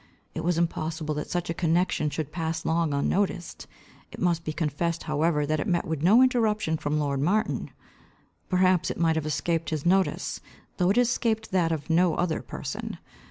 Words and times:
It 0.33 0.43
was 0.43 0.57
impossible 0.57 1.13
that 1.13 1.29
such 1.29 1.51
a 1.51 1.53
connexion 1.53 2.09
should 2.09 2.31
pass 2.31 2.65
long 2.65 2.91
unnoticed. 2.91 3.67
It 4.11 4.19
must 4.19 4.43
be 4.43 4.51
confessed 4.51 5.03
however 5.03 5.45
that 5.45 5.59
it 5.59 5.67
met 5.67 5.85
with 5.85 6.01
no 6.01 6.23
interruption 6.23 6.75
from 6.77 6.97
lord 6.97 7.19
Martin. 7.21 7.69
Perhaps 8.49 8.89
it 8.89 8.97
might 8.99 9.15
have 9.15 9.27
escaped 9.27 9.69
his 9.69 9.85
notice, 9.85 10.41
though 10.77 10.89
it 10.89 10.97
escaped 10.97 11.51
that 11.51 11.71
of 11.71 11.87
no 11.91 12.15
other 12.15 12.41
person. 12.41 12.97